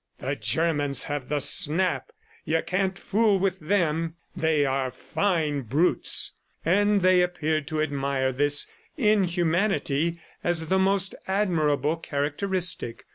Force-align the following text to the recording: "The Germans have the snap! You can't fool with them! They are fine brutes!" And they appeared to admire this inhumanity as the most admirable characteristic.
"The 0.17 0.35
Germans 0.35 1.03
have 1.03 1.29
the 1.29 1.39
snap! 1.39 2.09
You 2.43 2.63
can't 2.65 2.97
fool 2.97 3.37
with 3.37 3.59
them! 3.59 4.15
They 4.35 4.65
are 4.65 4.89
fine 4.89 5.61
brutes!" 5.61 6.31
And 6.65 7.01
they 7.01 7.21
appeared 7.21 7.67
to 7.67 7.83
admire 7.83 8.31
this 8.31 8.65
inhumanity 8.97 10.19
as 10.43 10.69
the 10.69 10.79
most 10.79 11.13
admirable 11.27 11.97
characteristic. 11.97 13.05